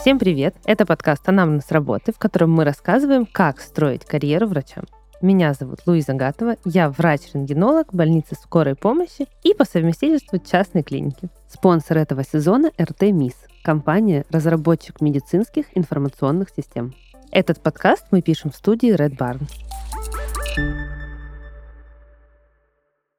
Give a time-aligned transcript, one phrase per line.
[0.00, 0.54] Всем привет!
[0.64, 4.80] Это подкаст «Анамнез работы», в котором мы рассказываем, как строить карьеру врача.
[5.20, 11.28] Меня зовут Луиза Гатова, я врач-рентгенолог больницы скорой помощи и по совместительству частной клиники.
[11.46, 16.94] Спонсор этого сезона– РТ МИС, компания разработчик медицинских информационных систем.
[17.30, 19.46] Этот подкаст мы пишем в студии Red Barn.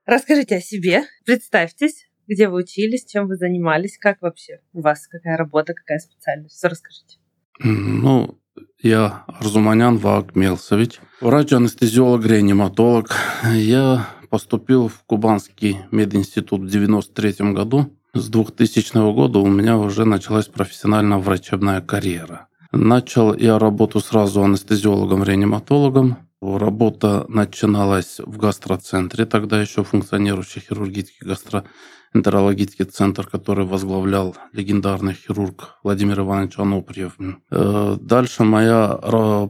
[0.10, 5.38] Расскажите о себе, представьтесь, где вы учились, чем вы занимались, как вообще у вас, какая
[5.38, 6.56] работа, какая специальность.
[6.56, 7.20] Все расскажите.
[7.60, 8.40] Ну,
[8.82, 13.12] я Арзуманян Ваг Мелсович, врач-анестезиолог, реаниматолог.
[13.54, 17.96] Я поступил в Кубанский мединститут в 93 году.
[18.16, 22.48] С 2000 года у меня уже началась профессиональная врачебная карьера.
[22.72, 26.18] Начал я работу сразу анестезиологом-реаниматологом.
[26.42, 31.70] Работа начиналась в гастроцентре, тогда еще функционирующий хирургический гастроцентр
[32.14, 37.16] энтерологический центр, который возглавлял легендарный хирург Владимир Иванович Аноприев.
[37.52, 39.00] Э, дальше моя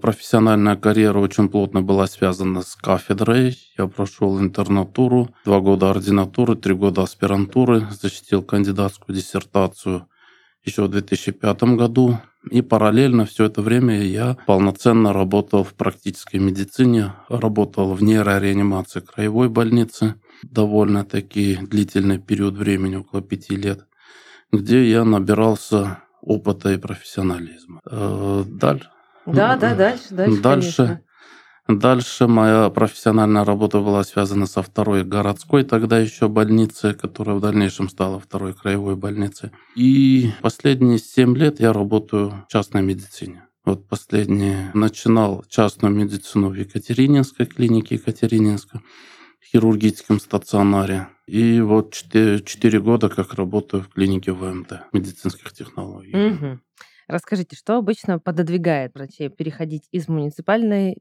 [0.02, 3.58] профессиональная карьера очень плотно была связана с кафедрой.
[3.78, 10.08] Я прошел интернатуру, два года ординатуры, три года аспирантуры, защитил кандидатскую диссертацию
[10.64, 12.20] еще в 2005 году.
[12.50, 19.50] И параллельно все это время я полноценно работал в практической медицине, работал в нейрореанимации краевой
[19.50, 23.86] больницы– довольно-таки длительный период времени, около пяти лет,
[24.52, 27.82] где я набирался опыта и профессионализма.
[27.90, 28.90] Э, дальше.
[29.26, 30.42] Да, да, дальше, дальше.
[30.42, 31.02] Дальше.
[31.70, 37.89] Дальше моя профессиональная работа была связана со второй городской тогда еще больницей, которая в дальнейшем
[37.89, 39.52] стала второй краевой больницей.
[39.75, 43.44] И последние семь лет я работаю в частной медицине.
[43.66, 48.81] Вот последние начинал частную медицину в Екатерининской клинике Екатерининска
[49.52, 51.09] хирургическом стационаре.
[51.28, 56.16] И вот 4, 4 года как работаю в клинике ВМТ, медицинских технологий.
[56.16, 56.59] Угу.
[57.08, 60.97] Расскажите, что обычно пододвигает врачей переходить из муниципальной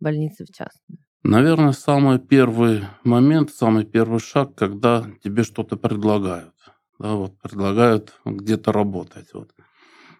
[0.00, 0.98] больницы в частную?
[1.22, 6.54] Наверное, самый первый момент, самый первый шаг, когда тебе что-то предлагают.
[6.98, 9.28] Да, вот предлагают где-то работать.
[9.34, 9.50] Вот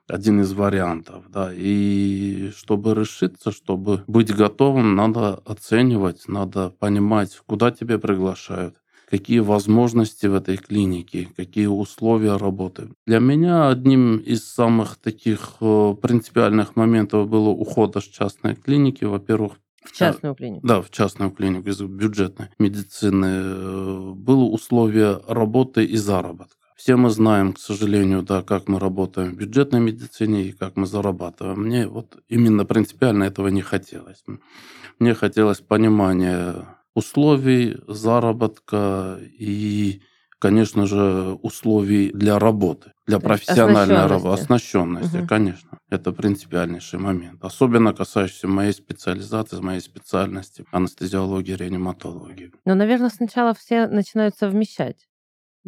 [0.08, 1.50] один из вариантов, да.
[1.54, 8.76] И чтобы решиться, чтобы быть готовым, надо оценивать, надо понимать, куда тебя приглашают,
[9.10, 12.90] какие возможности в этой клинике, какие условия работы.
[13.06, 19.04] Для меня одним из самых таких э, принципиальных моментов было ухода с частной клиники.
[19.04, 19.54] Во-первых,
[19.88, 20.66] в частную клинику?
[20.66, 24.14] Да, в частную клинику из бюджетной медицины.
[24.14, 26.56] Было условие работы и заработка.
[26.76, 30.86] Все мы знаем, к сожалению, да, как мы работаем в бюджетной медицине и как мы
[30.86, 31.62] зарабатываем.
[31.62, 34.22] Мне вот именно принципиально этого не хотелось.
[35.00, 40.02] Мне хотелось понимания условий заработка и,
[40.38, 45.26] конечно же, условий для работы, для профессиональной работы, оснащенности, угу.
[45.26, 45.78] конечно.
[45.90, 47.42] Это принципиальнейший момент.
[47.42, 52.52] Особенно касающийся моей специализации, моей специальности анестезиологии, реаниматологии.
[52.64, 55.08] Но, наверное, сначала все начинают совмещать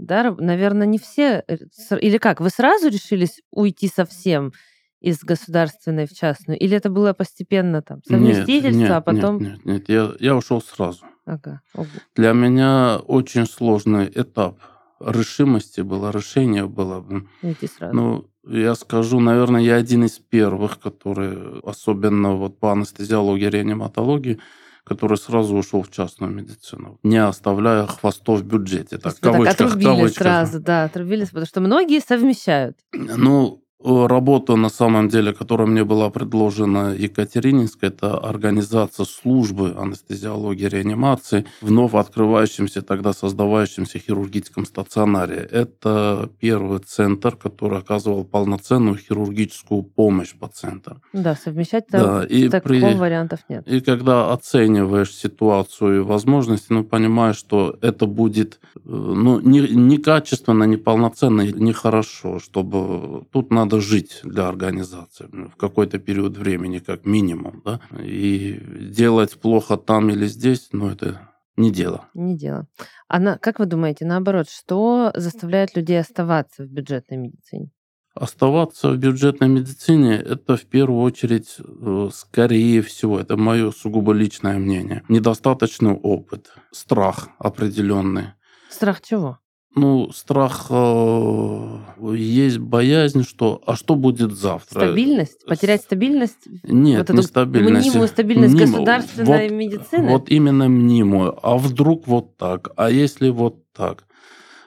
[0.00, 1.44] да, наверное, не все...
[1.46, 1.56] Э,
[1.98, 4.52] или как, вы сразу решились уйти совсем
[5.00, 6.58] из государственной в частную?
[6.58, 9.38] Или это было постепенно там совместительство, нет, нет, а потом...
[9.38, 11.04] Нет, нет, нет, я, я ушел сразу.
[11.30, 11.60] Ага.
[11.74, 11.86] Ого.
[12.16, 14.58] Для меня очень сложный этап
[15.00, 17.04] решимости было, решение было.
[17.42, 17.94] Уйти сразу.
[17.94, 24.40] Ну, я скажу, наверное, я один из первых, которые, особенно вот по анестезиологии, реаниматологии,
[24.84, 28.98] который сразу ушел в частную медицину, не оставляя хвостов в бюджете.
[28.98, 30.22] Так, в кавычках, так отрубили кавычках.
[30.22, 32.76] сразу, да, отрубились, потому что многие совмещают.
[32.92, 40.68] Ну, работа, на самом деле, которая мне была предложена Екатерининской, это организация службы анестезиологии и
[40.68, 45.48] реанимации в вновь открывающемся, тогда создавающемся хирургическом стационаре.
[45.50, 51.00] Это первый центр, который оказывал полноценную хирургическую помощь пациентам.
[51.12, 52.94] Да, совмещать да, и такого при...
[52.94, 53.66] вариантов нет.
[53.68, 60.64] И когда оцениваешь ситуацию и возможности, ну, понимаешь, что это будет э, ну, не, некачественно,
[60.64, 67.62] неполноценно, нехорошо, чтобы тут надо надо жить для организации в какой-то период времени, как минимум.
[67.64, 67.80] Да?
[68.02, 71.20] И делать плохо там или здесь, ну, это
[71.56, 72.08] не дело.
[72.14, 72.66] Не дело.
[73.08, 77.70] А на, как вы думаете, наоборот, что заставляет людей оставаться в бюджетной медицине?
[78.14, 84.58] Оставаться в бюджетной медицине– это в первую очередь, э, скорее всего, это мое сугубо личное
[84.58, 88.32] мнение, недостаточный опыт, страх определенный.
[88.68, 89.38] Страх чего?
[89.76, 91.78] Ну, страх, э,
[92.16, 94.80] есть боязнь, что, а что будет завтра?
[94.80, 95.46] Стабильность?
[95.46, 96.48] Потерять стабильность?
[96.64, 97.86] Нет, вот не стабильность.
[97.88, 100.10] Мнимую стабильность Мнимо- государственной вот- медицины?
[100.10, 101.38] Вот именно мнимую.
[101.42, 102.70] А вдруг вот так?
[102.76, 104.04] А если вот так?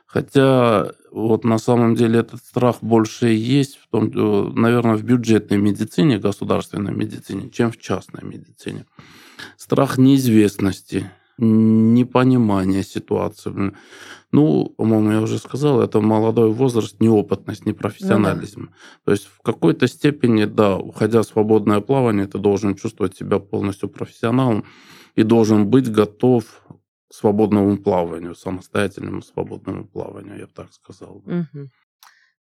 [0.05, 5.57] Хотя вот на самом деле этот страх больше есть, в том, э, наверное, в бюджетной
[5.57, 8.85] медицине, государственной медицине, чем в частной медицине.
[9.57, 13.73] Страх неизвестности, непонимания ситуации.
[14.31, 18.73] Ну, по-моему, я уже сказал, это молодой возраст, неопытность, непрофессионализм.
[19.05, 23.89] То есть в какой-то степени, да, уходя в свободное плавание, ты должен чувствовать себя полностью
[23.89, 24.65] профессионалом
[25.15, 26.45] и должен быть готов
[27.09, 31.21] к свободному плаванию, самостоятельному свободному плаванию, я бы так сказал.
[31.25, 31.69] Мгм.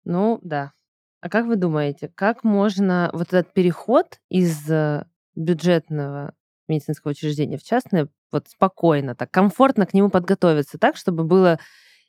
[0.04, 0.72] Ну, да.
[1.20, 5.04] А как вы думаете, как можно вот этот переход из э,
[5.36, 6.34] бюджетного
[6.68, 11.58] медицинского учреждения в частное вот спокойно, так комфортно к нему подготовиться, так, чтобы было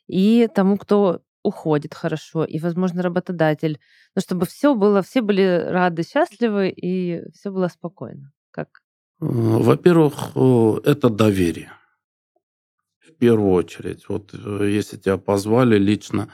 [0.06, 3.78] и тому, кто уходит хорошо, и, возможно, работодатель,
[4.16, 8.32] ну, чтобы все было, все были рады, счастливы, и все было спокойно.
[8.50, 8.68] Как?
[9.20, 11.70] Во-первых, э, это доверие.
[13.06, 14.08] В первую очередь.
[14.08, 16.28] Вот э, если тебя позвали лично,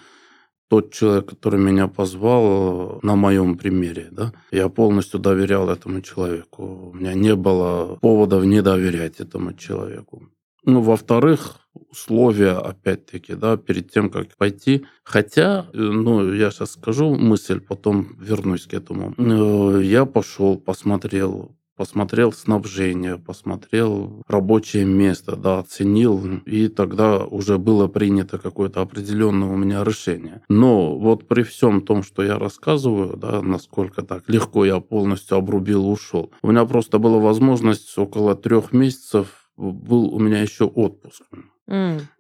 [0.71, 6.93] тот человек, который меня позвал, э, на моем примере, да, я полностью доверял этому человеку.
[6.93, 10.23] У меня не было поводов не доверять этому человеку.
[10.65, 11.57] Ну, во-вторых,
[11.91, 14.85] условия, опять-таки, да, перед тем, как пойти.
[15.03, 19.15] Хотя, э, ну, я сейчас скажу мысль, потом вернусь к этому.
[19.19, 21.51] Э, Я пошел, посмотрел,
[21.81, 29.57] посмотрел снабжение, посмотрел рабочее место, да, оценил, и тогда уже было принято какое-то определенное у
[29.57, 30.43] меня решение.
[30.51, 35.87] Но вот при всем том, что я рассказываю, да, насколько так легко я полностью обрубил
[35.87, 41.23] и ушел, у меня просто была возможность около трех месяцев был у меня еще отпуск.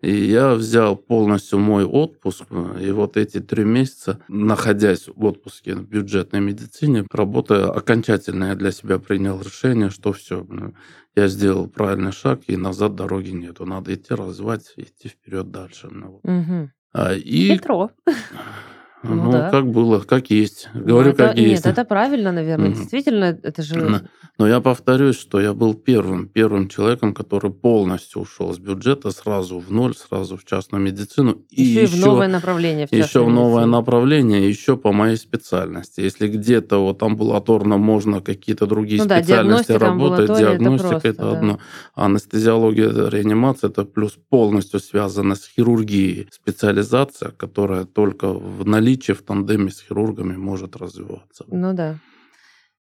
[0.00, 2.44] И я взял полностью мой отпуск,
[2.80, 8.70] и вот эти три месяца, находясь в отпуске в бюджетной медицине, работая, окончательно я для
[8.70, 10.46] себя принял решение, что все,
[11.16, 13.66] я сделал правильный шаг, и назад дороги нету.
[13.66, 15.88] Надо идти развивать, идти вперед дальше.
[15.90, 16.68] Ну, вот.
[16.92, 17.90] А, И, Хитро.
[19.02, 19.50] ну, Ну да.
[19.50, 20.68] как было, как есть.
[20.74, 21.64] Ну, Говорю, это- как есть.
[21.64, 22.68] Нет, это правильно, наверное.
[22.70, 22.78] Мгм.
[22.78, 24.02] Действительно, это же...
[24.38, 29.58] Но- я повторюсь, что я был первым, первым человеком, который полностью ушел с бюджета сразу
[29.58, 31.42] в ноль, сразу в частную медицину.
[31.50, 32.86] еще и в новое направление.
[32.86, 33.76] В еще в новое медицине.
[33.76, 36.00] направление, еще по моей специальности.
[36.00, 41.02] Если где-то вот амбулаторно можно какие-то другие Ну да, специальности диагностика, работать, это диагностика это,
[41.02, 41.32] просто, да.
[41.38, 41.58] одно.
[41.94, 46.28] А анестезиология, реанимация это плюс полностью связано с хирургией.
[46.30, 51.44] Специализация, которая только в наличии, в тандеме с хирургами может развиваться.
[51.48, 51.98] Ну да.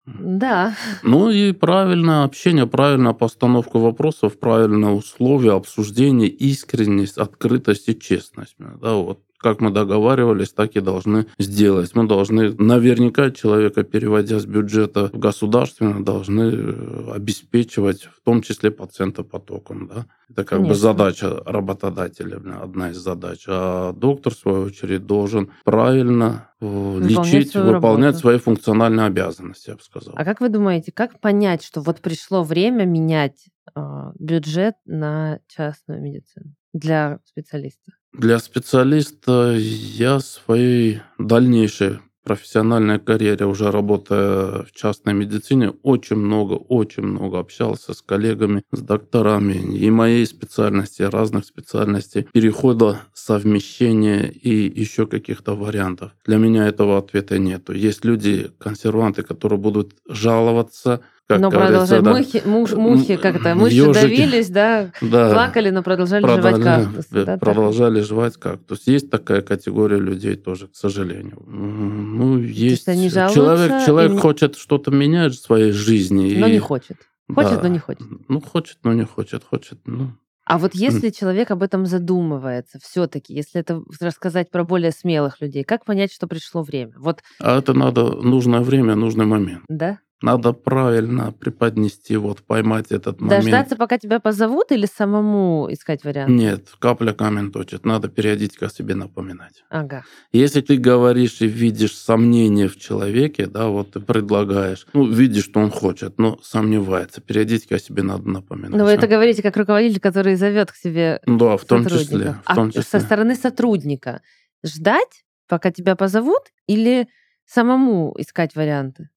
[0.05, 0.75] Да.
[1.01, 8.55] Ну и правильное общение, правильная постановка вопросов, правильные условия обсуждения, искренность, открытость и честность.
[8.57, 11.93] Да, вот как мы договаривались, так и должны сделать.
[11.93, 18.71] Мы должны, наверняка, человека, переводя с бюджета в государственный, должны э, обеспечивать, в том числе
[18.71, 19.87] пациентопотоком.
[19.87, 20.05] Да?
[20.29, 20.81] Это как бы Конечно.
[20.81, 23.43] задача работодателя, одна из задач.
[23.47, 28.19] А доктор, в свою очередь, должен правильно э, Выполнять лечить, свою выполнять работу.
[28.19, 30.13] свои функциональные обязанности, я бы сказал.
[30.17, 36.01] А как вы думаете, как понять, что вот пришло время менять а, бюджет на частную
[36.01, 37.91] медицину для специалиста?
[38.13, 47.03] Для специалиста я своей дальнейшей профессиональной карьере, уже работая в частной медицине, очень много, очень
[47.03, 55.05] много общался с коллегами, с докторами и моей специальности, разных специальностей, перехода, совмещения и еще
[55.07, 56.11] каких-то вариантов.
[56.25, 57.73] Для меня этого ответа нету.
[57.73, 62.03] Есть люди, консерванты, которые будут жаловаться, как но продолжать.
[62.03, 64.01] да, Мухи, муж- мухи как-то, мыши ёжики.
[64.01, 67.05] давились, да, да, плакали, но продолжали жевать продолжали, кактус.
[67.11, 67.39] да, так?
[67.39, 68.81] продолжали жевать кактус.
[68.87, 71.41] Есть такая категория людей тоже, к сожалению.
[71.47, 72.87] Ну, есть.
[72.89, 76.35] они жалуются человек человек и хочет что-то менять в своей жизни.
[76.37, 76.97] Но и- не хочет.
[77.33, 77.61] Хочет, да.
[77.63, 78.01] но не хочет.
[78.27, 79.43] Ну, хочет, но не хочет.
[79.49, 80.11] Хочет, ну...
[80.45, 85.63] А вот если человек об этом задумывается, все-таки, если это рассказать про более смелых людей,
[85.63, 86.91] как понять, что пришло время?
[86.97, 89.63] Вот, А это надо нужное время, нужный момент.
[89.69, 89.99] да?
[90.23, 93.43] Надо правильно преподнести, вот поймать этот момент.
[93.43, 96.29] Дождаться, пока тебя позовут, или самому искать вариант?
[96.29, 97.85] Нет, капля камень точит.
[97.85, 99.65] Надо периодически о себе напоминать.
[99.69, 100.05] Ага.
[100.31, 105.59] Если ты говоришь и видишь сомнения в человеке, да, вот ты предлагаешь, ну, видишь, что
[105.59, 108.71] он хочет, но сомневается, периодически о себе надо напоминать.
[108.71, 109.09] Но Ну, вы это А?
[109.09, 112.31] говорите как руководитель, который зовет к себе Да, в том числе.
[112.31, 112.99] В а том со числе.
[113.01, 114.21] стороны сотрудника
[114.65, 117.09] ждать, пока тебя позовут, или
[117.45, 119.09] самому искать варианты?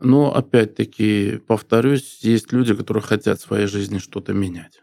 [0.00, 4.82] Но, опять-таки, повторюсь, есть люди, которые хотят в своей жизни что-то менять.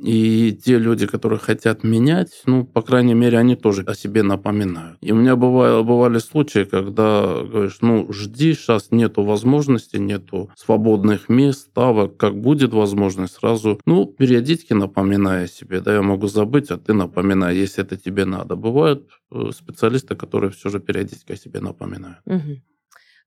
[0.00, 4.98] И те люди, которые хотят менять, ну, по крайней мере, они тоже о себе напоминают.
[5.00, 11.28] И у меня бывало, бывали случаи, когда говоришь, ну, жди, сейчас нету возможности, нету свободных
[11.28, 16.76] мест, ставок, как будет возможность, сразу, ну, периодически напоминая себе, да, я могу забыть, а
[16.76, 18.56] ты напоминай, если это тебе надо.
[18.56, 22.18] Бывают э, специалисты, которые все же периодически о себе напоминают.
[22.26, 22.60] Угу.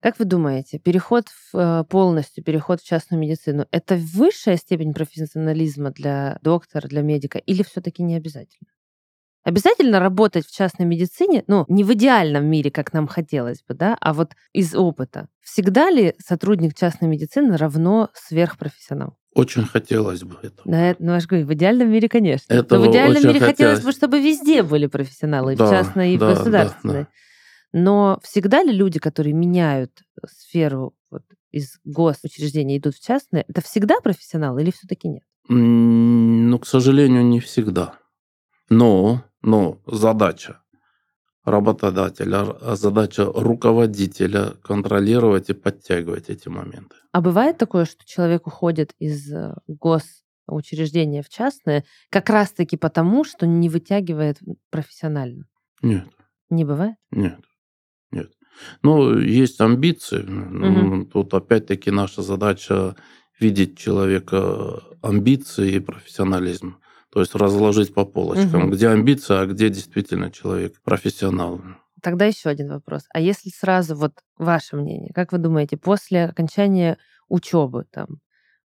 [0.01, 5.91] Как вы думаете, переход в, э, полностью, переход в частную медицину, это высшая степень профессионализма
[5.91, 8.67] для доктора, для медика, или все-таки не обязательно?
[9.43, 13.97] Обязательно работать в частной медицине, ну, не в идеальном мире, как нам хотелось бы, да,
[14.01, 15.29] а вот из опыта.
[15.41, 19.17] Всегда ли сотрудник частной медицины равно сверхпрофессионал?
[19.33, 20.61] Очень хотелось бы этого.
[20.65, 22.53] Да, ну, я же говорю, в идеальном мире, конечно.
[22.53, 23.79] Этого Но в идеальном мире хотелось.
[23.79, 26.93] хотелось бы, чтобы везде были профессионалы, да, в частной и да, в государственной.
[26.93, 27.07] Да, да.
[27.79, 33.61] Но всегда ли люди, которые меняют э, сферу вот, из госучреждения идут в частные, это
[33.61, 35.23] всегда профессионалы или все-таки нет?
[35.47, 37.99] Ну, к сожалению, не всегда.
[38.69, 40.61] Но, но задача
[41.45, 46.95] работодателя, а задача руководителя контролировать и подтягивать эти моменты.
[47.11, 53.45] А бывает такое, что человек уходит из э, госучреждения в частное как раз-таки потому, что
[53.45, 54.39] не вытягивает
[54.71, 55.45] профессионально?
[55.83, 56.07] Нет.
[56.49, 56.95] Не бывает?
[57.11, 57.39] Нет.
[58.11, 58.31] Нет.
[58.81, 60.23] Ну, есть амбиции.
[60.23, 61.05] Угу.
[61.05, 62.95] Тут опять-таки наша задача
[63.39, 66.77] видеть человека амбиции и профессионализм.
[67.11, 68.71] То есть разложить по полочкам, угу.
[68.73, 71.61] где амбиция, а где действительно человек профессионал.
[72.01, 73.03] Тогда еще один вопрос.
[73.13, 76.97] А если сразу, вот ваше мнение, как вы думаете, после окончания
[77.27, 78.19] учебы, там,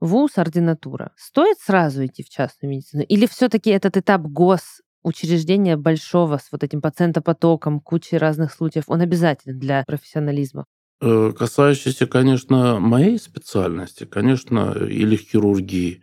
[0.01, 3.03] вуз, ординатура, стоит сразу идти в частную медицину?
[3.03, 9.01] Или все-таки этот этап гос учреждение большого с вот этим пациентопотоком, кучей разных случаев, он
[9.01, 10.67] обязателен для профессионализма?
[11.01, 16.03] Э, касающийся, конечно, моей специальности, конечно, или хирургии,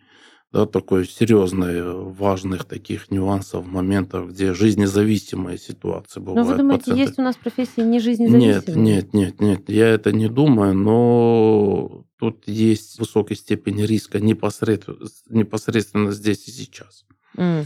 [0.54, 1.82] да, такой серьезной,
[2.14, 6.48] важных таких нюансов, моментов, где жизнезависимые ситуации бывают.
[6.48, 7.02] Но вы думаете, пациенты...
[7.02, 8.62] есть у нас профессии не жизнезависимые?
[8.62, 14.98] Нет, нет, нет, нет, я это не думаю, но тут есть высокая степень риска непосредственно,
[15.30, 17.06] непосредственно здесь и сейчас.
[17.36, 17.65] Mm.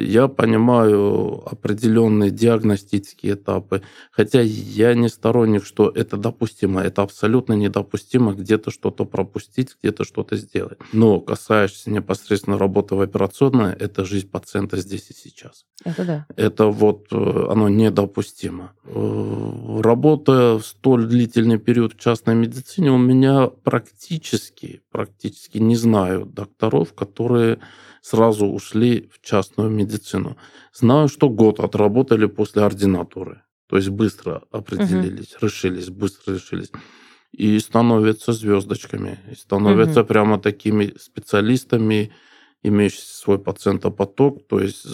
[0.00, 6.80] Я понимаю определенные диагностические этапы, хотя я не сторонник, что это допустимо.
[6.80, 10.78] Это абсолютно недопустимо где-то что-то пропустить, где-то что-то сделать.
[10.92, 15.64] Но касаешься непосредственно работы в операционной, это жизнь пациента здесь и сейчас.
[15.84, 16.26] Это да.
[16.36, 18.72] Это вот э, оно недопустимо.
[18.84, 26.26] Э, работая в столь длительный период в частной медицине, у меня практически, практически не знаю
[26.26, 27.58] докторов, которые
[28.02, 30.36] сразу ушли в частную медицину.
[30.72, 33.42] Знаю, что год отработали после ординатуры.
[33.68, 35.46] То есть быстро определились, угу.
[35.46, 36.72] решились, быстро решились.
[37.30, 40.08] И становятся звездочками, и становятся угу.
[40.08, 42.12] прямо такими специалистами,
[42.62, 44.84] имеющий свой пациентопоток, то есть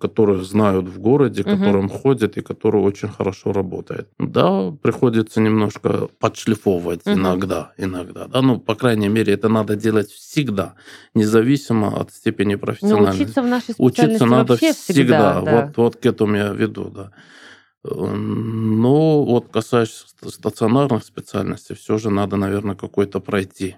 [0.00, 1.50] которые знают в городе, угу.
[1.50, 4.08] которым ходят и который очень хорошо работает.
[4.18, 7.14] Да, приходится немножко подшлифовывать угу.
[7.14, 8.26] иногда, иногда.
[8.26, 10.74] Да, ну, по крайней мере, это надо делать всегда,
[11.14, 13.18] независимо от степени ну, профессиональности.
[13.18, 14.74] Но учиться в нашей Учиться надо всегда.
[14.74, 15.40] всегда.
[15.40, 15.66] Да.
[15.66, 17.10] Вот, вот к этому я веду, да.
[17.84, 23.76] Но вот касаясь стационарных специальностей, все же надо, наверное, какой-то пройти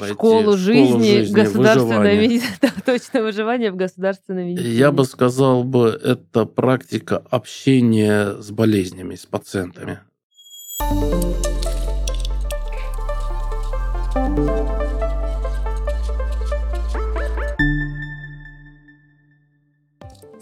[0.00, 4.74] пройти школу жизни, жизни государственное медицина, да, точно выживание в государственной медицине.
[4.74, 10.00] Я бы сказал бы, это практика общения с болезнями, с пациентами.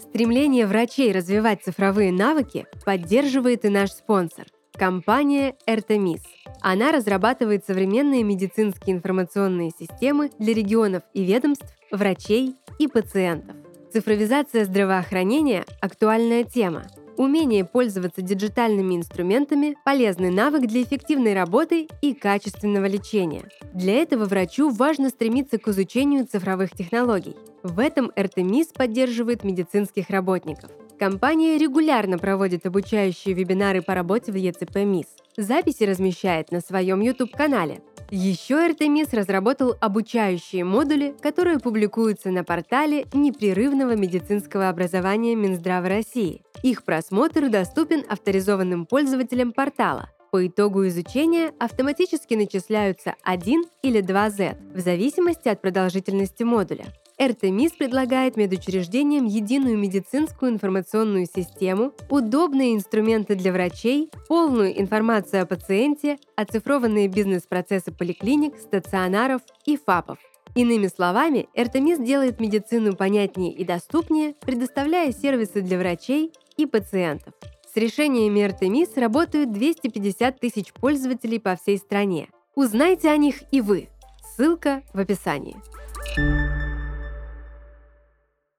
[0.09, 4.45] Стремление врачей развивать цифровые навыки поддерживает и наш спонсор–
[4.79, 6.21] Компания Эртемис.
[6.61, 13.55] Она разрабатывает современные медицинские информационные системы для регионов и ведомств, врачей и пациентов.
[13.91, 16.83] Цифровизация здравоохранения– актуальная тема.
[17.17, 23.49] Умение пользоваться диджитальными инструментами– полезный навык для эффективной работы и качественного лечения.
[23.73, 27.35] Для этого врачу важно стремиться к изучению цифровых технологий.
[27.63, 30.71] В этом РТМИС поддерживает медицинских работников.
[30.97, 35.07] Компания регулярно проводит обучающие вебинары по работе в ЕЦП МИС.
[35.39, 37.81] Записи размещает на своем YouTube-канале.
[38.11, 46.41] Еще РТМИС разработал обучающие модули, которые публикуются на портале непрерывного медицинского образования Минздрава России.
[46.61, 50.09] Их просмотр доступен авторизованным пользователям портала.
[50.29, 56.87] По итогу изучения автоматически начисляются 1 или 2 Z в зависимости от продолжительности модуля.
[57.21, 66.17] РТМИС предлагает медучреждениям единую медицинскую информационную систему, удобные инструменты для врачей, полную информацию о пациенте,
[66.37, 70.17] оцифрованные бизнес-процессы поликлиник, стационаров и ФАПов.
[70.55, 77.33] Иными словами, Эртемис делает медицину понятнее и доступнее, предоставляя сервисы для врачей и пациентов.
[77.71, 82.29] С решениями Эртемис работают 250 тысяч пользователей по всей стране.
[82.55, 83.89] Узнайте о них и вы.
[84.35, 85.57] Ссылка в описании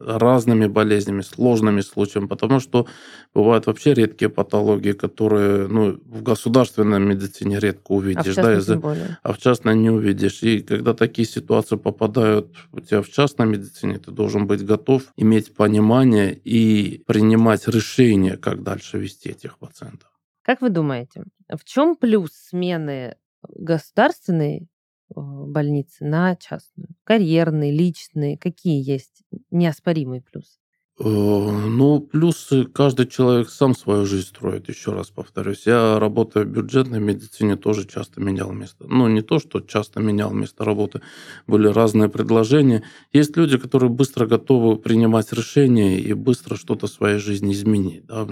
[0.01, 2.87] разными болезнями, сложными случаями, потому что
[3.35, 9.19] бывают вообще редкие патологии, которые ну, в государственной медицине редко увидишь, а в да, из-за,
[9.23, 10.43] а в частной не увидишь.
[10.43, 15.55] И когда такие ситуации попадают у тебя в частной медицине, ты должен быть готов иметь
[15.55, 20.09] понимание и принимать решение, как дальше вести этих пациентов.
[20.43, 23.17] Как вы думаете, в чем плюс смены
[23.49, 24.70] государственной
[25.15, 26.89] больницы на частную?
[27.05, 30.61] Карьерные, личные, какие есть неоспоримые плюсы?
[31.03, 35.67] Э, ну, плюсы каждый человек сам свою жизнь строит, еще раз повторюсь.
[35.67, 38.85] Я, работая в бюджетной медицине, тоже часто менял место.
[38.87, 41.01] Ну, не то, что часто менял место работы,
[41.47, 42.83] были разные предложения.
[43.15, 48.05] Есть люди, которые быстро готовы принимать решения и быстро что-то в своей жизни изменить.
[48.05, 48.29] Да?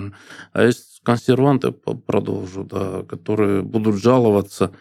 [0.52, 4.72] А есть консерванты, продолжу, да, которые будут жаловаться,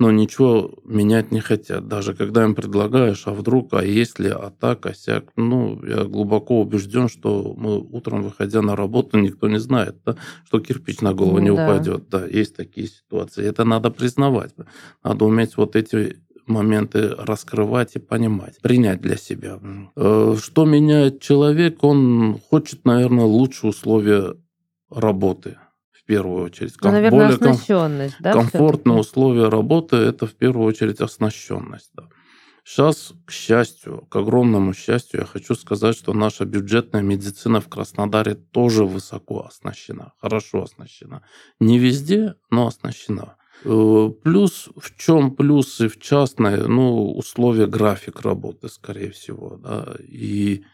[0.00, 1.86] но ничего менять не хотят.
[1.86, 5.24] Даже когда им предлагаешь, а вдруг, а если, а так, а сяк.
[5.36, 10.16] Ну, я глубоко убежден, что мы утром, выходя на работу, никто не знает, да,
[10.46, 11.64] что кирпич на голову не да.
[11.64, 12.08] упадет.
[12.08, 13.44] Да, есть такие ситуации.
[13.44, 14.54] Это надо признавать.
[15.04, 16.16] Надо уметь вот эти
[16.46, 19.60] моменты раскрывать и понимать, принять для себя.
[19.96, 21.84] Э, что меняет человек?
[21.84, 24.34] Он хочет, наверное, лучшие условия
[24.88, 25.58] работы
[26.10, 26.74] первую очередь.
[26.82, 28.32] Ну, наверное, более оснащенность, да?
[28.32, 31.90] Комфортные условия работы– это в первую очередь оснащенность.
[31.94, 32.08] Да.
[32.64, 38.34] Сейчас, к счастью, к огромному счастью, я хочу сказать, что наша бюджетная медицина в Краснодаре
[38.34, 41.22] тоже высоко оснащена, хорошо оснащена.
[41.60, 43.36] Не везде, но оснащена.
[43.64, 50.64] Э, плюс, в чем плюсы в частной, ну, условия график работы, скорее всего, да, и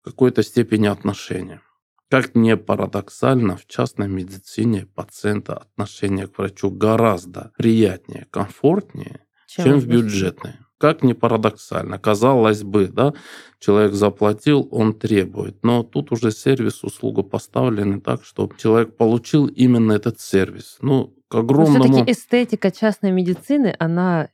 [0.00, 1.62] в какой-то степени отношения.
[2.08, 9.78] Как не парадоксально, в частной медицине пациента отношение к врачу гораздо приятнее, комфортнее, чем, чем
[9.80, 10.54] в бюджетной.
[10.78, 13.14] Как не парадоксально, казалось бы, да,
[13.58, 19.92] человек заплатил, он требует, но тут уже сервис, услуга поставлены так, что человек получил именно
[19.92, 20.76] этот сервис.
[20.82, 21.84] Ну, к огромному...
[21.84, 24.28] все-таки эстетика частной медицины, она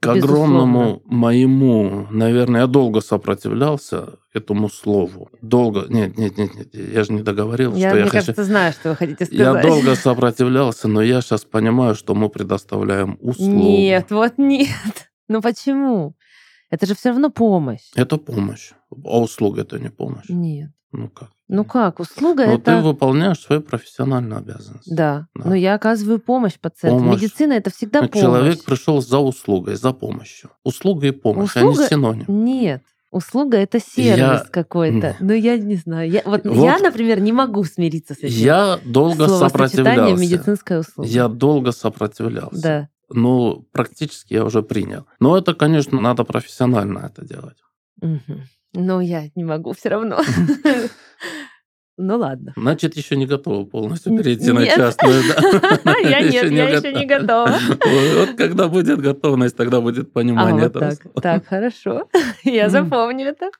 [0.00, 5.30] к огромному моему, наверное, я долго сопротивлялся этому слову.
[5.42, 5.86] Долго.
[5.88, 6.74] Нет, нет, нет, нет.
[6.74, 8.46] Я же не договорил, я, что мне я кажется, хочу...
[8.46, 9.38] знаю, что вы хотите сказать.
[9.38, 13.52] Я долго сопротивлялся, но я сейчас понимаю, что мы предоставляем услугу.
[13.52, 14.68] Нет, вот нет.
[15.28, 16.14] Ну почему?
[16.70, 17.90] Это же все равно помощь.
[17.96, 18.70] Это помощь.
[19.04, 20.28] А услуга это не помощь.
[20.28, 20.70] Нет.
[20.96, 21.28] Ну как?
[21.48, 22.00] Ну как?
[22.00, 22.76] Услуга ну, это...
[22.76, 24.88] ты выполняешь свою профессиональную обязанность.
[24.90, 25.26] Да.
[25.34, 25.50] да.
[25.50, 27.00] Но я оказываю помощь пациенту.
[27.00, 27.20] Помощь.
[27.20, 28.18] Медицина это всегда помощь.
[28.18, 30.50] Человек пришел за услугой, за помощью.
[30.64, 31.80] Услуга и помощь, Услуга...
[31.80, 32.24] они синоним.
[32.28, 32.82] Нет.
[33.10, 34.46] Услуга это сервис я...
[34.50, 35.16] какой-то.
[35.20, 36.10] Ну, я не знаю.
[36.10, 38.34] Я, вот, вот я, например, не могу смириться с этим.
[38.34, 40.22] Я долго сопротивлялся.
[40.22, 41.08] медицинская услуга.
[41.08, 42.62] Я долго сопротивлялся.
[42.62, 42.88] Да.
[43.10, 45.06] Ну, практически я уже принял.
[45.20, 47.58] Но это, конечно, надо профессионально это делать.
[48.00, 48.40] Угу.
[48.76, 50.20] Но я не могу все равно.
[51.98, 52.52] Ну ладно.
[52.56, 55.22] Значит, еще не готова полностью перейти на частную?
[56.04, 57.58] Я нет, я еще не готова.
[58.16, 60.92] Вот когда будет готовность, тогда будет понимание этого.
[61.22, 62.08] Так, хорошо.
[62.44, 63.50] Я запомню это.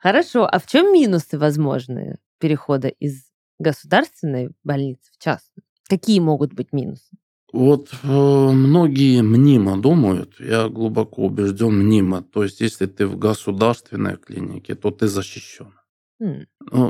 [0.00, 0.48] Хорошо.
[0.50, 3.24] А в чем минусы возможные перехода из
[3.58, 5.62] государственной больницы в частную?
[5.88, 7.16] Какие могут быть минусы?
[7.52, 12.22] Вот э, многие мнимо думают, я глубоко убежден мнимо.
[12.22, 15.72] То есть, если ты в государственной клинике, то ты защищен.
[16.20, 16.46] Mm.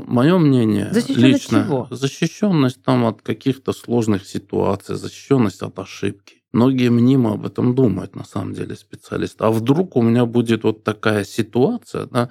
[0.07, 1.87] Мое мнение защищен лично, от чего?
[1.91, 6.43] защищенность там от каких-то сложных ситуаций, защищенность от ошибки.
[6.53, 9.43] Многие мнимо об этом думают, на самом деле, специалисты.
[9.43, 12.29] А вдруг у меня будет вот такая ситуация, да,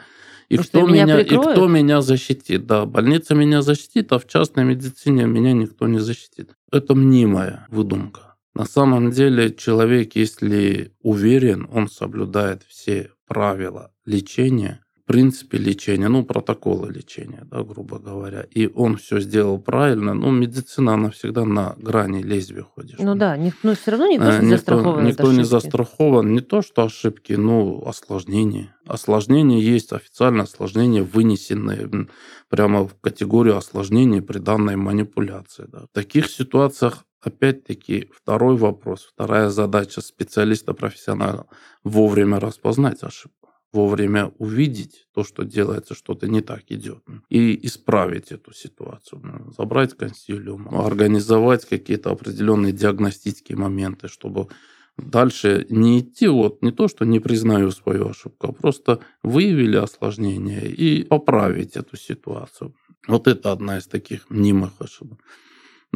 [0.49, 2.67] и кто, меня, меня и кто меня защитит?
[2.67, 6.53] Да, больница меня защитит, а в частной медицине меня никто не защитит.
[6.71, 8.37] Это мнимая выдумка.
[8.55, 16.93] На самом деле человек, если уверен, он соблюдает все правила лечения, принципе лечения, ну, протоколы
[16.93, 22.23] лечения, да, грубо говоря, и он все сделал правильно, ну, медицина, она всегда на грани
[22.23, 22.99] лезвия ходишь.
[22.99, 25.05] Ну да, но ну, все равно никто не застрахован.
[25.05, 28.77] Никто не застрахован, не то, что ошибки, но осложнения.
[28.87, 32.09] Осложнения есть, официально осложнения вынесенные
[32.49, 35.67] прямо в категорию осложнений при данной манипуляции.
[35.73, 35.87] Да.
[35.87, 41.49] В таких ситуациях Опять-таки, второй вопрос, вторая задача специалиста-профессионала–
[41.83, 43.46] вовремя распознать ошибку,
[43.77, 49.21] вовремя увидеть то, что делается, что-то не так идет, и исправить эту ситуацию,
[49.57, 54.49] забрать консилиум, организовать какие-то определенные диагностические моменты, чтобы
[54.97, 60.67] дальше не идти, вот не то, что не признаю свою ошибку, а просто выявили осложнение
[60.67, 62.75] и поправить эту ситуацию.
[63.09, 65.19] Вот это одна из таких мнимых ошибок.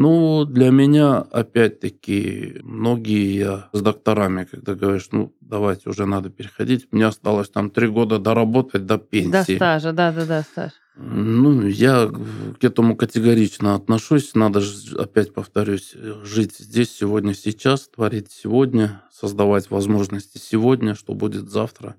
[0.01, 6.89] Ну, для меня, опять-таки, многие я с докторами, когда говоришь, ну, давайте уже надо переходить,
[6.91, 9.31] мне осталось там три года доработать до пенсии.
[9.31, 10.73] До стажа, да-да-да, стаж.
[10.97, 12.11] Ну, я
[12.59, 14.35] к этому категорично отношусь.
[14.35, 21.51] Надо же, опять повторюсь, жить здесь, сегодня, сейчас, творить сегодня, создавать возможности сегодня, что будет
[21.51, 21.97] завтра.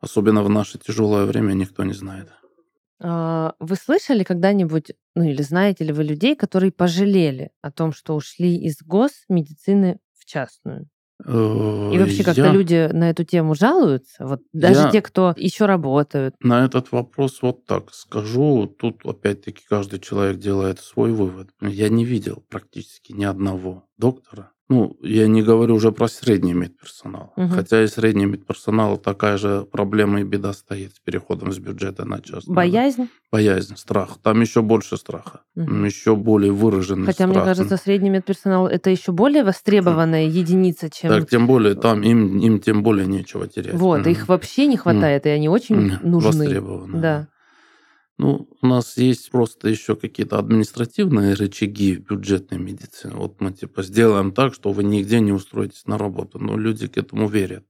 [0.00, 2.28] Особенно в наше тяжелое время никто не знает.
[3.00, 8.14] А, вы слышали когда-нибудь, ну или знаете ли вы людей, которые пожалели о том, что
[8.14, 10.88] ушли из госмедицины в частную?
[11.26, 14.24] И вообще как-то Я люди на эту тему жалуются?
[14.24, 16.36] Вот даже Я те, кто еще работают.
[16.40, 18.66] на этот вопрос вот так скажу.
[18.78, 21.50] Тут опять-таки каждый человек делает свой вывод.
[21.60, 24.52] Я не видел практически ни одного доктора.
[24.70, 27.32] Ну, я не говорю уже про средний медперсонал.
[27.36, 27.48] Мгм.
[27.50, 32.20] Хотя и средний медперсонал такая же проблема и беда стоит с переходом с бюджета на
[32.20, 32.54] частную.
[32.54, 33.08] Боязнь?
[33.32, 34.18] Боязнь, страх.
[34.22, 35.40] Там еще больше страха.
[35.54, 35.84] Мгм.
[35.86, 37.46] Еще более выраженный Хотя, мне страх.
[37.46, 41.08] кажется, средний медперсонал это еще более востребованная единица, чем...
[41.10, 43.74] Так, тем более, там им, им тем более нечего терять.
[43.74, 44.10] Вот, Мгм.
[44.10, 46.44] их вообще не хватает, и они очень М, нужны.
[46.44, 47.00] Востребованы.
[47.00, 47.28] Да.
[48.18, 53.14] Ну, у нас есть просто еще какие-то административные рычаги в бюджетной медицине.
[53.14, 56.40] Вот мы типа сделаем так, что вы нигде не устроитесь на работу.
[56.40, 57.64] Но люди к этому верят.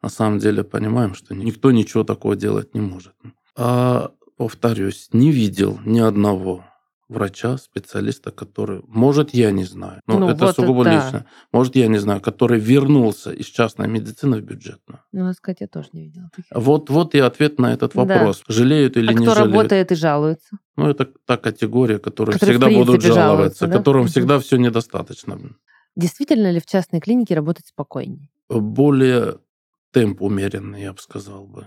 [0.00, 3.14] На самом деле понимаем, что никто ничего такого делать не может.
[3.56, 6.64] А, повторюсь, не видел ни одного
[7.10, 11.76] врача, специалиста, который, может, я не знаю, но Ну, это вот сугубо это- лично, может,
[11.76, 15.00] я не знаю, который вернулся из частной медицины в бюджетную.
[15.12, 16.50] Ну, надо сказать, я тоже не видела таких.
[16.54, 18.04] Вот, вот и ответ на этот Да.
[18.04, 18.42] вопрос.
[18.48, 19.52] Жалеют или а не кто жалеют?
[19.54, 20.58] работает и жалуется?
[20.76, 23.76] Ну, это та категория, которая всегда будут жаловаться, жалуются, да?
[23.78, 25.38] которым всегда все недостаточно.
[25.96, 28.28] Действительно ли в частной клинике работать спокойнее?
[28.48, 29.38] Более
[29.92, 31.66] темп умеренный, я бы сказал бы.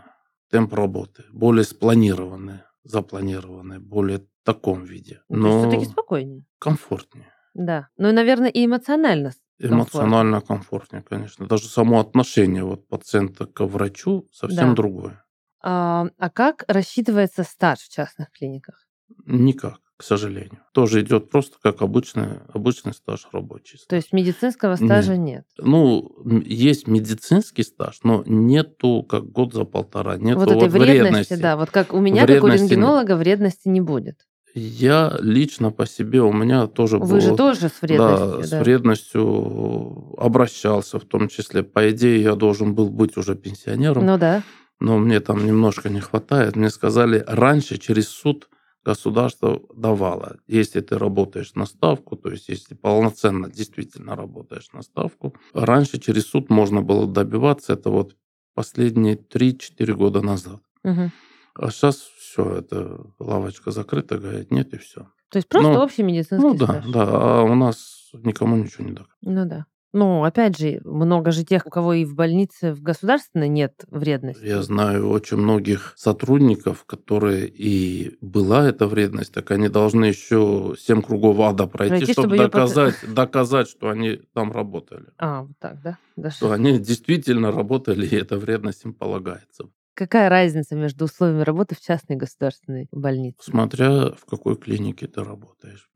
[0.50, 1.24] Темп работы.
[1.34, 5.22] Более спланированный, запланированный, более таком виде.
[5.30, 6.46] Ну, Но все-таки спокойнее.
[6.60, 7.32] комфортнее.
[7.54, 7.88] Да.
[7.98, 9.32] Ну и, наверное, и эмоционально.
[9.60, 11.48] Эмоционально комфортнее, конечно.
[11.48, 14.76] Даже само отношение вот пациента к врачу совсем Да.
[14.76, 15.24] другое.
[15.62, 18.86] А, а как рассчитывается стаж в частных клиниках?
[19.26, 20.60] Никак, к сожалению.
[20.74, 23.78] Тоже идет просто как обычный, обычный стаж рабочий.
[23.88, 25.46] То есть медицинского стажа нет.
[25.58, 30.72] Ну, м, есть медицинский стаж, но нету как год за полтора, нету вот этой вот
[30.82, 31.56] вредности, да.
[31.56, 32.72] Вот как у меня, как у Вредности нет.
[32.72, 34.26] рентгенолога, вредности не будет.
[34.56, 38.50] Я лично по себе, у меня тоже Вы же было- тоже с вредностью, да, с
[38.52, 38.60] да.
[38.62, 41.64] вредностью обращался в том числе.
[41.64, 44.44] По идее, я должен был быть уже пенсионером, Ну да.
[44.80, 46.56] но мне там немножко не хватает.
[46.56, 48.48] Мне сказали, раньше через суд
[48.86, 50.38] государство давало.
[50.48, 56.28] Если ты работаешь на ставку, то есть если полноценно действительно работаешь на ставку, раньше через
[56.28, 57.74] суд можно было добиваться.
[57.74, 58.16] Это вот
[58.54, 60.60] последние 3-4 года назад.
[60.84, 61.12] Мгм.
[61.56, 61.98] А сейчас
[62.34, 65.08] все, это лавочка закрыта, говорит, нет и все.
[65.30, 66.86] То есть просто Ну, общий медицинский Ну да, стаж.
[66.88, 69.10] да, а у нас никому ничего не дают.
[69.22, 69.66] Ну да.
[69.96, 74.44] Ну, опять же, много же тех, у кого и в больнице в государственной нет вредности.
[74.44, 81.04] Я знаю очень многих сотрудников, которые и была эта вредность, так они должны еще семь
[81.04, 85.06] кругов ада пройти, Пройти, чтобы чтобы доказать, доказать, что они там работали.
[85.20, 86.00] А, вот так, да?
[86.16, 86.38] Даже.
[86.38, 89.66] Что они действительно работали, и эта вредность им полагается.
[89.96, 93.38] Какая разница между условиями работы в частной и государственной больнице?
[93.42, 95.90] Смотря в какой клинике ты работаешь.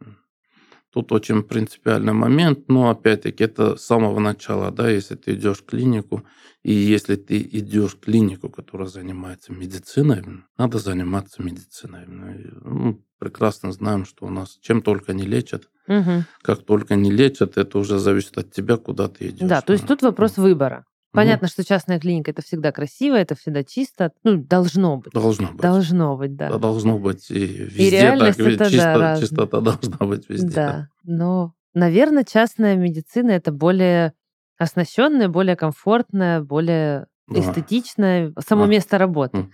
[0.91, 5.65] Тут очень принципиальный момент, но опять-таки это с самого начала, да, если ты идешь в
[5.65, 6.23] клинику,
[6.63, 10.23] и если ты идешь в клинику, которая занимается медициной,
[10.57, 12.05] надо заниматься медициной.
[12.07, 16.25] Ну, и, ну, прекрасно знаем, что у нас чем только не лечат, Мгм.
[16.41, 19.49] как только не лечат, это уже зависит от тебя, куда ты идешь.
[19.49, 20.85] Да, то есть тут вопрос выбора.
[21.17, 24.11] Понятно, что частная клиника это всегда красиво, это всегда чисто.
[24.23, 25.11] Ну, должно быть.
[25.13, 25.61] Должно быть.
[25.61, 26.49] Должно быть, да.
[26.51, 29.21] Да, должно быть и везде реальность так, это, да, чисто- разная.
[29.21, 30.47] чистота должна быть везде.
[30.49, 30.89] Да.
[31.03, 34.13] Но, наверное, частная медицина это более
[34.57, 37.39] оснащенная, более комфортная, более Да.
[37.39, 38.71] эстетичная, само Да.
[38.71, 39.49] место работы.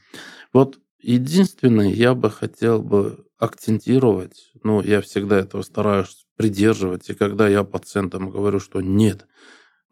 [0.53, 7.47] Вот единственное, я бы хотел бы акцентировать, ну, я всегда этого стараюсь придерживать, и когда
[7.47, 9.27] я пациентам говорю, что нет,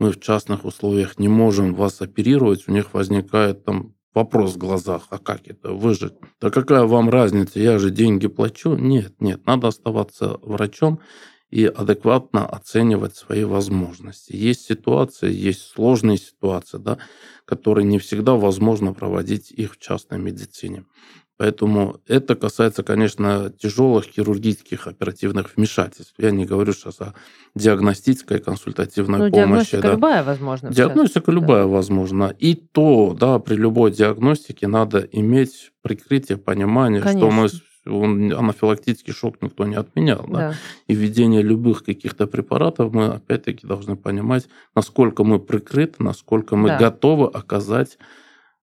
[0.01, 5.05] мы в частных условиях не можем вас оперировать, у них возникает там вопрос в глазах,
[5.11, 8.75] а как это, вы же, да какая вам разница, я же деньги плачу.
[8.75, 11.01] Нет, нет, надо оставаться врачом
[11.51, 14.35] и адекватно оценивать свои возможности.
[14.35, 16.97] Есть ситуации, есть сложные ситуации, да,
[17.45, 20.83] которые не всегда возможно проводить их в частной медицине.
[21.41, 26.13] Поэтому это касается, конечно, тяжелых хирургических оперативных вмешательств.
[26.19, 27.15] Я не говорю сейчас о
[27.55, 29.47] диагностической консультативной ну, помощи.
[29.47, 29.91] Диагностика да.
[29.93, 30.71] любая возможна.
[30.71, 31.67] Диагностика любая да.
[31.67, 32.35] возможна.
[32.37, 37.19] И то, да, при любой диагностике надо иметь прикрытие, понимание, конечно.
[37.19, 37.49] что мы
[37.87, 40.23] он, анафилактический шок никто не отменял.
[40.27, 40.37] Да?
[40.37, 40.55] Да.
[40.85, 46.77] И введение любых каких-то препаратов мы опять-таки должны понимать, насколько мы прикрыты, насколько мы да.
[46.77, 47.97] готовы оказать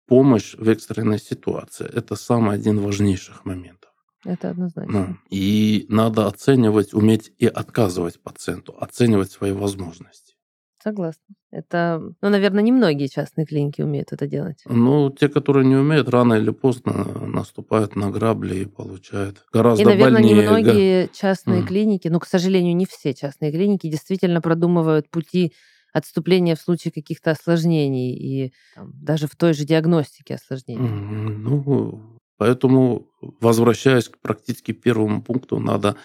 [0.08, 1.89] помощь в экстренной ситуации.
[1.91, 3.91] Это самый один важнейших моментов.
[4.26, 5.08] Это однозначно.
[5.08, 10.36] Ну, и надо оценивать, уметь и отказывать пациенту, оценивать свои возможности.
[10.84, 11.36] Согласна.
[11.52, 14.62] Это, ну, наверное, немногие частные клиники умеют это делать.
[14.65, 16.94] Ну, те, которые не умеют, рано или поздно
[17.26, 20.44] наступают на грабли и получают гораздо И, наверное, больнее.
[20.44, 21.65] немногие частные mm.
[21.65, 25.54] клиники, ну, к сожалению, не все частные клиники действительно продумывают пути
[25.96, 30.90] отступления в случае каких-то осложнений и там, даже в той же диагностике осложнений.
[30.90, 33.08] Ну, поэтому,
[33.40, 35.96] возвращаясь к практически первому пункту, надо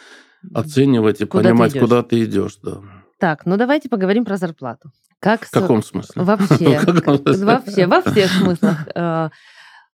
[0.55, 2.57] оценивать и куда понимать, ты куда ты идешь.
[2.63, 2.83] Да.
[3.19, 4.93] Так, ну давайте поговорим про зарплату.
[5.19, 6.23] Как в каком смысле?
[6.23, 8.89] Вообще, вообще, во всех смыслах.
[8.95, 9.29] Э,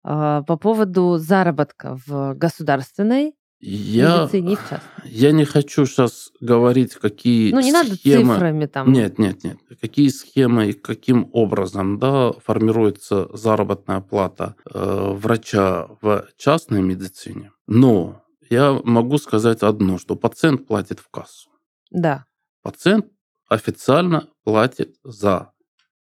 [0.05, 3.35] э, по поводу заработка в государственной
[3.67, 4.81] я, медицине в.
[5.05, 7.83] Я не хочу сейчас говорить, какие Ну, не схемы...
[7.83, 8.93] надо цифрами там.
[8.93, 9.59] Нет, нет, нет.
[9.81, 17.53] Какие схемы и каким образом да, формируется заработная плата э, врача в частной медицине.
[17.67, 21.51] Но я могу сказать одно, что пациент платит в кассу.
[21.91, 22.27] Да.
[22.63, 23.07] Пациент
[23.49, 25.53] официально платит за,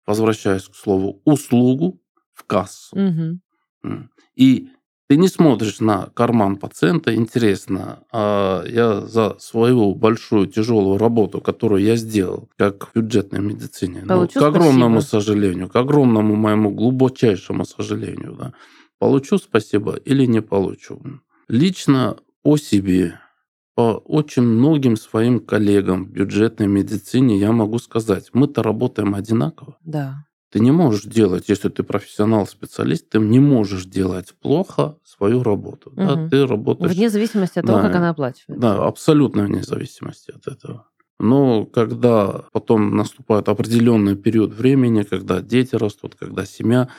[0.05, 2.01] возвращаясь к слову, услугу
[2.33, 2.95] в кассу.
[2.97, 4.09] Угу.
[4.35, 4.69] И
[5.11, 11.83] ты не смотришь на карман пациента, интересно, а я за свою большую тяжелую работу, которую
[11.83, 15.21] я сделал, как в бюджетной медицине, ну, к огромному спасибо.
[15.21, 18.53] сожалению, к огромному моему глубочайшему сожалению, да,
[18.99, 21.01] получу спасибо или не получу.
[21.49, 23.19] Лично по себе,
[23.75, 29.75] по очень многим своим коллегам в бюджетной медицине я могу сказать, мы-то работаем одинаково.
[29.83, 30.23] Да.
[30.51, 35.91] Ты не можешь делать, если ты профессионал-специалист, ты не можешь делать плохо свою работу.
[35.91, 35.95] Угу.
[35.95, 36.93] Да, ты работаешь...
[36.93, 38.61] Вне зависимости от того, да, как она оплачивается.
[38.61, 40.87] Да, абсолютно вне зависимости от этого.
[41.19, 46.89] Но когда потом наступает определенный период времени, когда дети растут, когда семья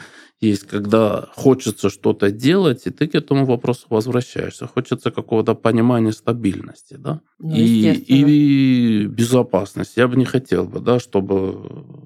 [0.43, 4.67] есть, когда хочется что-то делать, и ты к этому вопросу возвращаешься.
[4.67, 7.21] Хочется какого-то понимания стабильности, да?
[7.39, 9.97] Ну, и, и безопасность.
[9.97, 11.53] Я бы не хотел бы, да, чтобы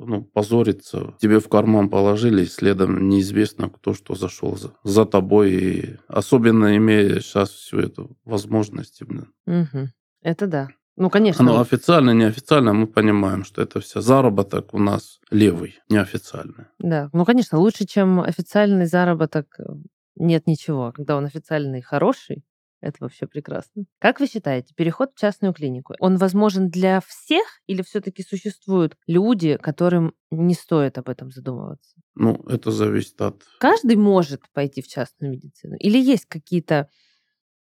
[0.06, 1.14] ну, позориться.
[1.18, 5.52] Тебе в карман положили, и следом неизвестно, кто что зашел за, за тобой.
[5.52, 9.00] И особенно имея сейчас всю эту возможность.
[9.02, 9.88] Угу.
[10.22, 10.68] Это да.
[10.96, 11.44] Ну, конечно.
[11.44, 16.66] Но официально, неофициально мы понимаем, что это все заработок у нас левый, неофициальный.
[16.78, 19.64] Да, ну, конечно, лучше, чем официальный заработок э,
[20.16, 20.92] нет ничего.
[20.92, 22.44] Когда он официальный хороший,
[22.80, 23.84] это вообще прекрасно.
[23.98, 29.58] Как вы считаете, переход в частную клинику, он возможен для всех или все-таки существуют люди,
[29.60, 31.96] которым не стоит об этом задумываться?
[32.14, 33.42] Ну, это зависит от...
[33.58, 35.76] Каждый может пойти в частную медицину?
[35.76, 36.88] Или есть какие-то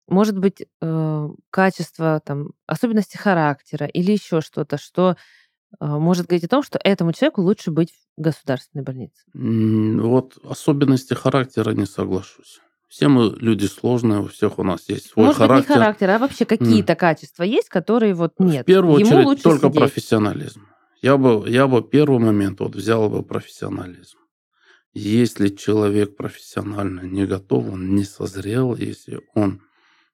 [0.10, 5.16] может быть, э, качество, там, особенности характера или еще что-то, что
[5.80, 9.24] э, может говорить о том, что этому человеку лучше быть в государственной больнице.
[9.34, 12.60] Вот особенности характера не соглашусь.
[12.90, 15.62] Все мы люди сложные, у всех у нас есть свой Может характер.
[15.62, 16.96] Быть, не характер, а вообще какие-то mm.
[16.96, 18.64] качества есть, которые вот нет.
[18.64, 19.80] В первую Ему очередь только сидеть.
[19.80, 20.68] профессионализм.
[21.02, 24.18] Я бы, я бы первый момент вот взял бы профессионализм.
[24.94, 29.62] Если человек профессионально не готов, он не созрел, если он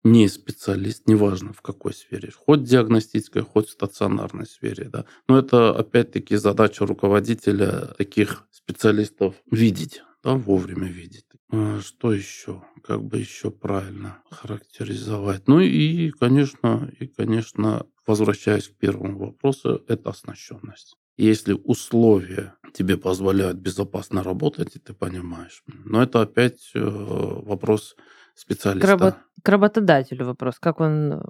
[0.06, 4.88] не специалист, неважно в какой сфере, хоть диагностической, хоть в стационарной сфере.
[4.88, 5.06] Да.
[5.28, 11.26] Но это опять-таки задача руководителя таких специалистов видеть, да, вовремя видеть.
[11.52, 12.64] А что еще?
[12.84, 15.48] Как бы еще правильно характеризовать?
[15.48, 20.96] Ну и, конечно, и, конечно, возвращаясь к первому вопросу, это оснащенность.
[21.18, 25.64] Если условия тебе позволяют безопасно работать, и ты понимаешь.
[25.66, 27.96] Но это опять э, вопрос
[28.36, 28.88] специалиста.
[28.88, 31.22] К, рабо- к работодателю вопрос, как он э,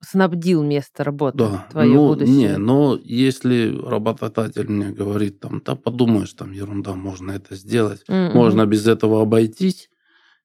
[0.00, 1.66] снабдил место работы да.
[1.70, 2.36] твое ну, будущее.
[2.36, 8.32] Не, но если работодатель мне говорит, там, да подумаешь, там ерунда, можно это сделать, mm-hmm.
[8.34, 9.90] можно без этого обойтись,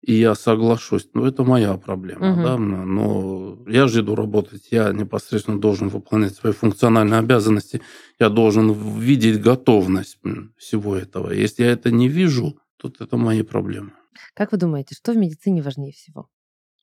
[0.02, 2.44] и я соглашусь, ну это моя проблема, mm-hmm.
[2.44, 7.82] да, но я же иду работать, я непосредственно должен выполнять свои функциональные обязанности,
[8.20, 10.20] я должен видеть готовность
[10.58, 11.32] всего этого.
[11.32, 13.94] Если я это не вижу, то это мои проблемы.
[14.34, 16.30] Как вы думаете, что в медицине важнее всего?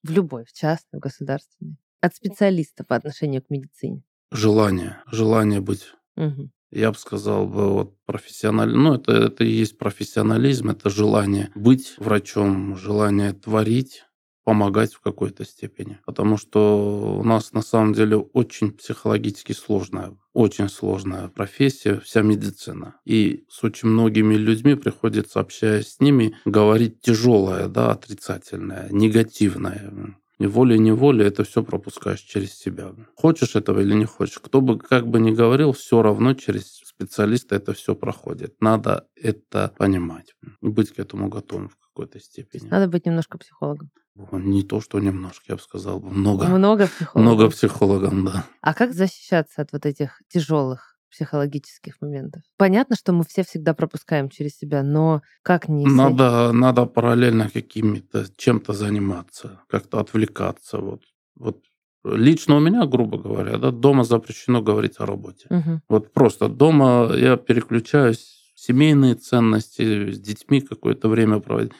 [0.03, 1.77] В любой, в частной, в государственной.
[2.01, 4.03] От специалиста по отношению к медицине.
[4.33, 4.99] Желание.
[5.07, 5.93] Желание быть.
[6.17, 6.51] Угу.
[6.73, 8.79] Я бы сказал, бы, вот профессионализм.
[8.79, 14.05] Ну, это, это и есть профессионализм, это желание быть врачом, желание творить,
[14.45, 15.99] помогать в какой-то степени.
[16.05, 22.97] Потому что у нас на самом деле очень психологически сложная, очень сложная профессия, вся медицина.
[23.05, 30.17] И с очень многими людьми приходится, общаясь с ними, говорить тяжелое, да, отрицательное, негативное.
[30.39, 32.93] И волей-неволей это все пропускаешь через себя.
[33.15, 34.41] Хочешь этого или не хочешь.
[34.41, 38.57] Кто бы как бы ни говорил, все равно через специалиста это все проходит.
[38.61, 42.67] Надо это понимать и быть к этому готовым в какой-то степени.
[42.69, 43.91] Надо быть немножко психологом.
[44.15, 46.47] Не то, что немножко, я бы сказал, много.
[46.47, 47.23] Много психологов.
[47.23, 48.45] Много психологом, да.
[48.61, 52.43] А как защищаться от вот этих тяжелых психологических моментов?
[52.57, 55.87] Понятно, что мы все всегда пропускаем через себя, но как не...
[55.87, 60.79] Надо, надо параллельно какими-то, чем-то заниматься, как-то отвлекаться.
[60.79, 61.03] Вот,
[61.37, 61.59] вот
[62.05, 65.47] Лично у меня, грубо говоря, да, дома запрещено говорить о работе.
[65.51, 65.83] Угу.
[65.89, 71.73] Вот просто дома я переключаюсь, семейные ценности, с детьми какое-то время проводить,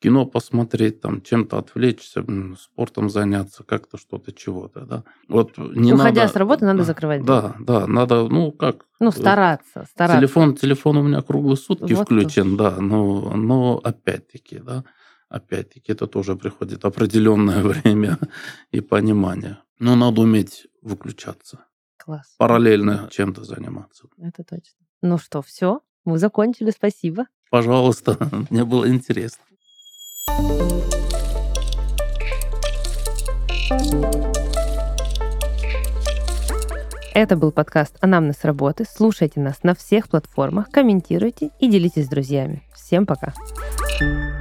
[0.00, 2.24] кино посмотреть, там, чем-то отвлечься,
[2.58, 5.04] спортом заняться, как-то что-то, чего-то, да.
[5.28, 6.32] Вот не Уходя надо...
[6.32, 8.86] с работы, надо закрывать Да, да, надо, ну, как...
[8.98, 10.18] Ну, стараться, стараться.
[10.18, 14.84] Телефон, телефон у меня круглые сутки Вот включен, да, но, но опять-таки, да,
[15.28, 18.18] опять-таки это тоже приходит определенное время
[18.70, 19.58] и понимание.
[19.78, 21.60] Но надо уметь выключаться.
[21.98, 22.34] Класс.
[22.38, 24.08] Параллельно чем-то заниматься.
[24.18, 24.78] Это точно.
[25.02, 25.80] Ну что, все?
[26.04, 26.70] Мы закончили.
[26.70, 27.26] Спасибо.
[27.50, 28.16] Пожалуйста,
[28.50, 29.44] мне было интересно.
[37.12, 38.84] Это был подкаст «Анамнез работы».
[38.90, 42.62] Слушайте нас на всех платформах, комментируйте и делитесь с друзьями.
[42.72, 43.34] Всем пока.
[44.00, 44.39] thank